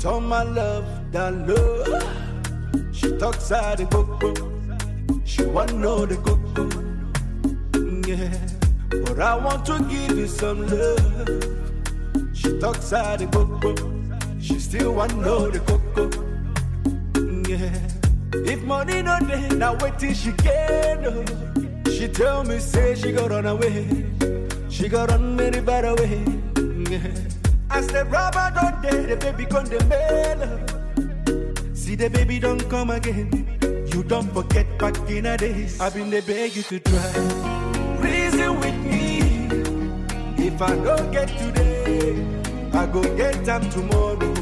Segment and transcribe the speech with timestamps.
[0.00, 2.02] told my love that love.
[2.90, 4.32] She talks out the coco.
[5.24, 6.64] She want know the coco.
[8.08, 11.28] Yeah, but I want to give you some love.
[12.32, 13.74] She talks out the coco.
[14.40, 16.04] She still want know the coco.
[17.46, 21.04] Yeah, if money no day, now wait till she get.
[21.04, 21.24] Oh.
[21.90, 24.06] She tell me say she got run away.
[24.70, 26.24] She got run very far away.
[26.88, 27.29] Yeah.
[27.70, 30.40] As the rubber don't day, the baby gone the mail.
[31.74, 33.46] See the baby don't come again.
[33.92, 35.80] You don't forget back in the days.
[35.80, 37.12] I've been the beg you to try.
[38.00, 39.20] Reason with me.
[40.46, 42.16] If I don't get today,
[42.72, 44.34] I go get them tomorrow.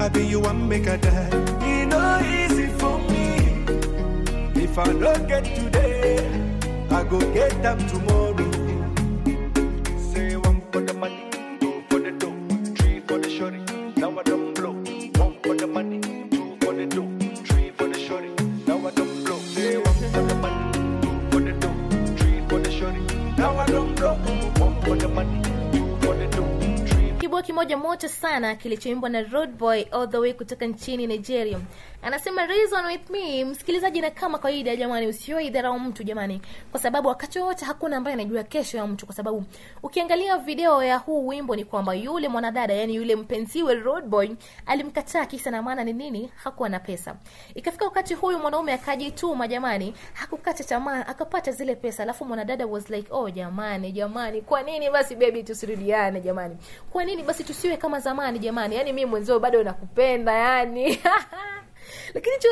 [0.00, 1.30] I be you one make a die.
[1.62, 3.64] It no easy for me.
[4.62, 6.18] If I don't get today,
[6.90, 8.45] I go get them tomorrow.
[27.18, 31.58] Kibao kimoja moto sana kilichoimbwa na Road Boy all the way kutoka nchini Nigeria.
[32.06, 35.12] Anasema reason with me, msikilizaji, na kama kawaida jamani,
[35.50, 39.44] dharau mtu jamani, kwa sababu wakati wote hakuna ambaye anajua kesho ya mtu, kwa sababu
[39.82, 44.28] ukiangalia video ya huu wimbo ni kwamba yule mwanadada, yani yule mpenziwe roadboy
[44.66, 46.32] alimkataa, kisa na maana ni nini?
[46.36, 47.16] Hakuwa na pesa.
[47.54, 53.08] Ikafika wakati huyu mwanaume akajituma jamani, hakukata tamaa, akapata zile pesa, alafu mwanadada was like
[53.10, 56.56] oh, jamani, jamani, kwa nini basi baby tusirudiane jamani?
[56.90, 58.76] Kwa nini basi tusiwe kama zamani jamani?
[58.76, 60.98] Yani mi mwenzio bado nakupenda yani
[62.14, 62.44] lakini it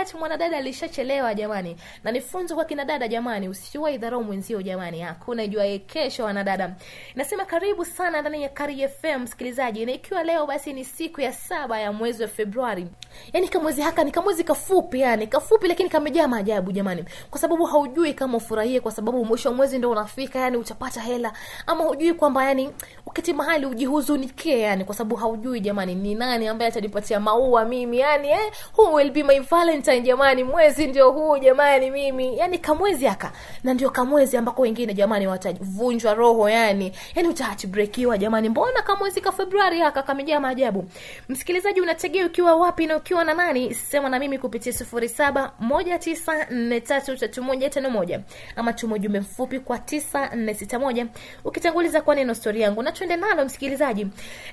[0.00, 1.76] was mwanadada alishachelewa jamani.
[2.04, 6.74] Na nifunzo kwa kina dada jamani usiwahi dharau mwenzio jamani hakuna jua kesho wanadada.
[7.14, 9.86] Nasema karibu sana ndani ya kari fm msikilizaji.
[9.86, 12.86] Na ikiwa leo basi ni siku ya saba ya mwezi wa februari.
[13.32, 17.04] Yani kamwezi haka ni kamwezi kafupi yani kafupi lakini kamejaa maajabu jamani.
[17.30, 21.32] Kwa sababu haujui kama ufurahie kwa sababu mwisho wa mwezi ndo unafika yani utapata hela.
[21.66, 22.70] Ama hujui kwamba yani
[23.06, 28.28] uketi mahali ujihuzunikie yani kwa sababu haujui jamani ni nani ambaye atanipatia maua mimi yani
[28.28, 30.44] eh, who will be my valentine jamani.
[30.44, 32.38] Mwezi ndio huu jamani mimi.
[32.38, 33.32] Yani kamwezi aka
[33.64, 38.48] na ndio kamwezi ambako wengine jamani watavunjwa roho yani yani utaachbrekiwa jamani.
[38.48, 40.84] Mbona kamwezi ka februari aka kamejaa maajabu?
[41.28, 43.74] Msikilizaji unategea ukiwa wapi na ukiwa na nani?
[43.74, 48.20] Sema na mimi kupitia sufuri saba moja tisa nne tatu tatu moja tano moja.
[48.56, 51.06] Ama tuma ujumbe mfupi kwa tisa nne sita moja.
[51.44, 52.82] Ukitanguliza kwa neno stori yangu.
[52.82, 54.06] Na tuende nalo msikilizaji.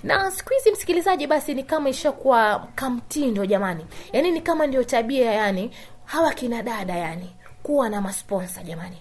[0.03, 3.85] Na siku hizi msikilizaji basi ni kama ishakuwa kamtindo jamani
[4.17, 5.71] yani ni kama ndio tabia yani
[6.05, 8.97] hawa kina dada yani kuwa na masponsa jamani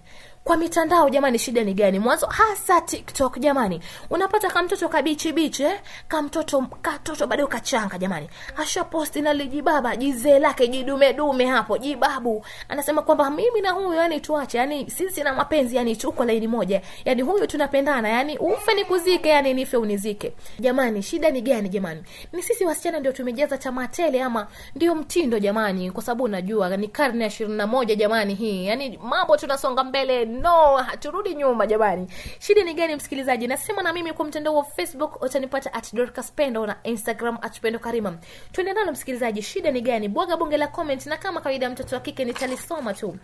[0.46, 1.98] kwa mitandao jamani shida ni gani?
[1.98, 3.80] Mwanzo hasa tiktok jamani.
[4.10, 5.80] Unapata kamtoto kabichi bichi eh?
[6.08, 8.28] kamtoto katoto bado kachanga jamani.
[8.56, 12.44] Asha posti na jizee lake jidumedume hapo jibabu.
[12.68, 16.82] Anasema kwamba mimi na huyu yani tuache yani sisi na mapenzi yani tuko laini moja.
[17.04, 20.32] Yani huyu tunapendana yani ufe nikuzike yani nife unizike.
[20.58, 22.02] Jamani shida ni gani jamani?
[22.32, 25.90] Ni sisi wasichana ndio tumejaza tamatele ama ndio mtindo jamani?
[25.90, 28.66] Kwa sababu unajua ni karne ya ishirini na moja jamani hii.
[28.66, 32.06] Yani mambo tunasonga mbele no haturudi nyuma jamani.
[32.38, 33.46] Shida ni gani msikilizaji?
[33.46, 37.78] Nasema na mimi kwa mtandao wa facebook utanipata at dorcas pendo na instagram at pendo
[37.78, 38.18] karima.
[38.52, 39.42] Tuende nalo msikilizaji.
[39.42, 40.08] Shida ni gani?
[40.08, 43.16] Bwaga bonge la comment na kama kawaida mtoto wa kike nitalisoma tu.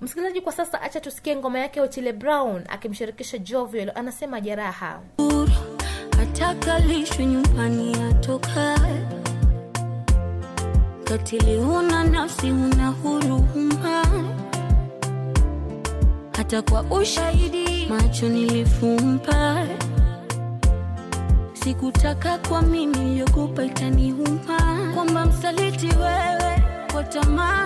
[0.00, 3.92] Msikilizaji kwa sasa acha tusikie ngoma yake otile brown akimshirikisha jovial.
[3.94, 5.00] Anasema jeraha.
[6.22, 8.78] Atakalishwe nyumbani atoka
[11.04, 14.04] katili huna nafsi huna huruma
[16.50, 19.66] hata kwa ushahidi macho nilifumpa.
[21.52, 27.57] Sikutaka kwa mimi yogopa itaniuma kwamba msaliti wewe kwa tamaa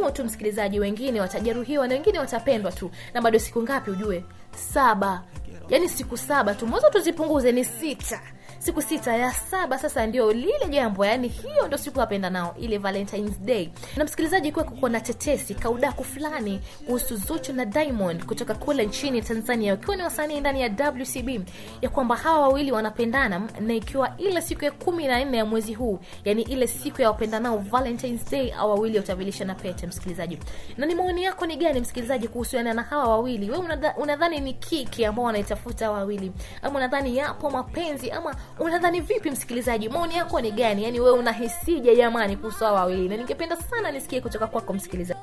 [0.00, 2.90] huo tu msikilizaji wengine watajeruhiwa na wengine watapendwa tu.
[3.14, 4.24] Na bado siku ngapi ujue?
[4.72, 5.22] Saba.
[5.68, 6.66] Yaani siku saba tu.
[6.66, 8.20] Mwanzo tuzipunguze ni sita
[8.60, 12.78] siku sita ya saba sasa ndio lile jambo yani hiyo ndio siku apenda nao ile
[12.78, 13.68] valentines day.
[13.96, 19.22] Na msikilizaji kuwa kuko na tetesi kaudaku fulani kuhusu zuchu na diamond kutoka kule nchini
[19.22, 21.48] tanzania wakiwa ni wasanii ndani ya wcb
[21.82, 25.74] ya kwamba hawa wawili wanapendana na ikiwa ile siku ya kumi na nne ya mwezi
[25.74, 30.38] huu yani ile siku ya wapendanao valentines day au wawili watavilishana pete msikilizaji.
[30.76, 33.50] Na ni maoni yako ni gani msikilizaji kuhusiana na hawa wawili?
[33.50, 33.58] We
[33.96, 36.32] unadhani ni kiki ambao wanaitafuta wawili?
[36.62, 40.84] Ama unadhani yapo mapenzi ama unadhani vipi msikilizaji maoni yako ni gani?
[40.84, 43.08] Yani wewe unahisije jamani kuhusu hawa wawili?
[43.08, 45.20] Na ningependa sana nisikie kutoka kwako msikilizaji.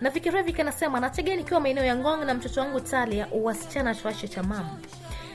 [0.00, 4.42] Na vikirevik anasema nategea nikiwa maeneo ya ngong na mtoto wangu talia wasichana tuache cha
[4.42, 4.70] mama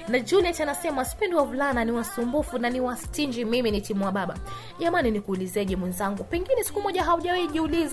[0.09, 4.35] na juliet anasema sipendi wavulana ni wasumbufu na ni wastinji mimi ni timu wa baba.
[4.79, 6.23] Jamani nikuulizeje mwenzangu?
[6.23, 7.47] Pengine siku moja haujawahi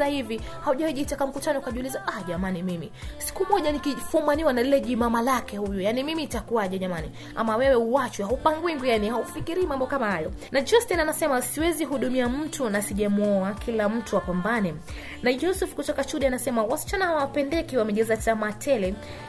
[0.04, 0.94] hivi haujawahi
[1.26, 2.92] mkutano ukajiuliza ah jamani mimi.
[3.18, 7.10] Siku moja nikifumaniwa na lile jimama lake huyu yani mimi itakuwaje jamani?
[7.34, 10.32] Ama wewe uwachwe haupangwingwi yani haufikirii mambo kama hayo.
[10.52, 14.74] Na justin anasema siwezi hudumia mtu na sijamuoa kila mtu apambane.
[15.22, 18.52] Na yusuf kutoka chudi anasema wasichana hawapendeki wamejaza tamaa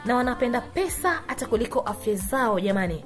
[0.04, 3.02] na wanapenda pesa hata kuliko afya zao jamani money.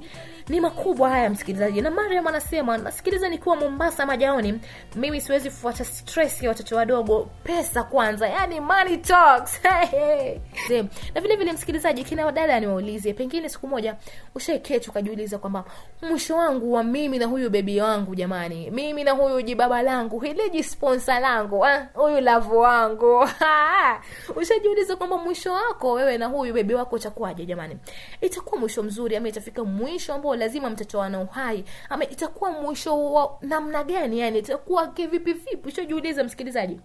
[0.49, 1.81] Ni makubwa haya msikilizaji.
[1.81, 4.59] Na mariam anasema nasikiliza nikiwa mombasa majaoni.
[4.95, 7.27] Mimi siwezi kufuata stress ya watoto wadogo.
[7.43, 9.59] Pesa kwanza yani money talks.
[11.15, 13.95] Na vile vile msikilizaji kina wadada niwaulize pengine siku moja
[14.35, 15.63] ushaiketi ukajiuliza kwamba
[16.01, 20.63] mwisho wangu wa mimi na huyu bebi wangu jamani mimi na huyu jibaba langu hiliji
[20.63, 23.29] jisponsa langu ah, huyu lavu wangu.
[24.41, 27.77] Ushajiuliza kwamba mwisho wako wewe na huyu bebi wako utakuwaje jamani?
[28.21, 31.65] Itakuwa mwisho mzuri ama itafika mwisho ambao lazima mtoto ana uhai.
[31.89, 34.19] Ama itakuwa mwisho wa namna gani?
[34.19, 36.79] Yani itakuwa kivipi vipi ushojiuliza msikilizaji.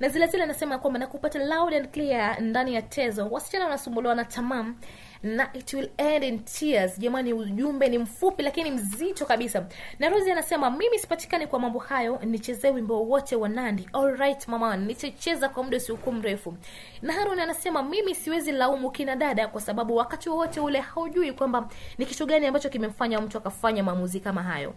[0.00, 3.28] Na zile zile anasema kwamba nakupata loud and clear ndani ya tezo.
[3.30, 4.76] Wasichana wanasumbuliwa na tamam
[5.22, 6.98] na it will end in tears.
[6.98, 9.66] Jamani ujumbe ni mfupi lakini mzito kabisa.
[9.98, 13.88] Na rosi anasema mimi sipatikani kwa mambo hayo nichezee wimbo wowote wa nandi.
[13.92, 16.54] Alright mama nitacheza kwa muda usiokuwa mrefu.
[17.02, 21.68] Na Harun anasema mimi siwezi laumu kina dada kwa sababu wakati wowote ule haujui kwamba
[21.98, 24.74] ni kitu gani ambacho kimemfanya mtu akafanya maamuzi kama hayo.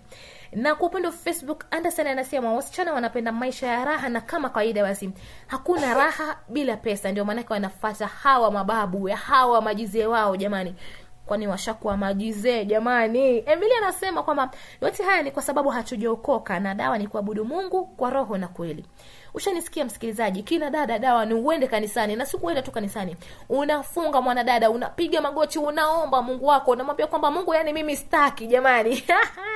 [0.51, 4.83] Na kwa upande wa facebook anderson anasema wasichana wanapenda maisha ya raha na kama kawaida
[4.83, 5.11] basi
[5.47, 7.11] hakuna raha bila pesa.
[7.11, 10.75] Ndio maanake wanafata hawa mababu hawa majizee wao jamani
[11.25, 13.37] kwani washakuwa majizee jamani?
[13.45, 14.51] Emili anasema kwamba
[14.81, 18.85] yote haya ni kwa sababu hatujaokoka na dawa ni kuabudu mungu kwa roho na kweli.
[19.33, 23.15] Ushanisikia msikilizaji kina dada dawa ni uende kanisani na sikuenda tu kanisani.
[23.49, 29.03] Unafunga mwanadada unapiga magoti unaomba mungu wako unamwambia kwamba mungu yani mimi staki jamani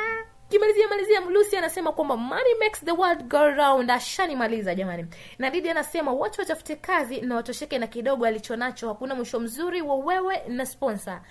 [0.50, 3.92] kimalizia malizia lucy anasema kwamba money makes the world go round.
[3.92, 5.06] Ashanimaliza jamani.
[5.40, 8.88] Na didi anasema watu watafute kazi na watosheke na kidogo alichonacho.
[8.88, 11.22] Hakuna mwisho mzuri wa wewe na sponsor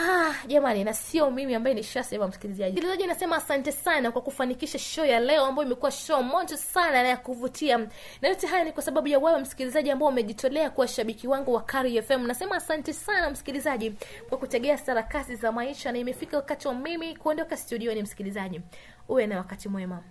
[0.00, 2.72] Ah, jamani na sio mimi ambaye nishasema msikilizaji.
[2.72, 7.08] Msikilizaji anasema asante sana kwa kufanikisha show ya leo ambayo imekuwa show moto sana na
[7.08, 7.78] ya kuvutia.
[8.22, 11.62] Na yote haya ni kwa sababu ya wewe msikilizaji ambao umejitolea kuwa shabiki wangu wa
[11.62, 12.26] Kari FM.
[12.26, 13.92] Nasema asante sana msikilizaji
[14.28, 18.60] kwa kutegea sarakasi za maisha na imefika wakati wa mimi kuondoka studioni msikilizaji.
[19.08, 20.02] Uwe na wakati mwema.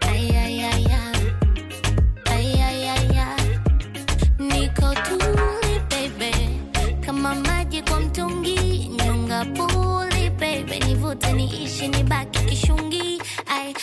[0.00, 1.32] Ay, ay, ay, ay.
[2.24, 3.50] Ay, ay, ay, ay.
[11.80, 13.74] kishini baki kishungi ai